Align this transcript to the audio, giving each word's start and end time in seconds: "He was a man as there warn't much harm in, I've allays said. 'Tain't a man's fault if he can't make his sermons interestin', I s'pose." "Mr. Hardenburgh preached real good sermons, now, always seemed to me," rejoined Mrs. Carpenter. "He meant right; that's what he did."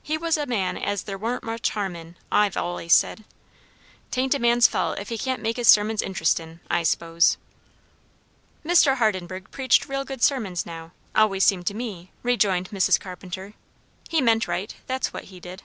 "He 0.00 0.16
was 0.16 0.36
a 0.38 0.46
man 0.46 0.78
as 0.78 1.02
there 1.02 1.18
warn't 1.18 1.42
much 1.42 1.70
harm 1.70 1.96
in, 1.96 2.16
I've 2.30 2.56
allays 2.56 2.94
said. 2.94 3.24
'Tain't 4.12 4.32
a 4.34 4.38
man's 4.38 4.68
fault 4.68 5.00
if 5.00 5.08
he 5.08 5.18
can't 5.18 5.42
make 5.42 5.56
his 5.56 5.66
sermons 5.66 6.00
interestin', 6.00 6.60
I 6.70 6.84
s'pose." 6.84 7.38
"Mr. 8.64 8.98
Hardenburgh 8.98 9.50
preached 9.50 9.88
real 9.88 10.04
good 10.04 10.22
sermons, 10.22 10.64
now, 10.64 10.92
always 11.16 11.42
seemed 11.42 11.66
to 11.66 11.74
me," 11.74 12.12
rejoined 12.22 12.70
Mrs. 12.70 13.00
Carpenter. 13.00 13.54
"He 14.08 14.20
meant 14.20 14.46
right; 14.46 14.76
that's 14.86 15.12
what 15.12 15.24
he 15.24 15.40
did." 15.40 15.64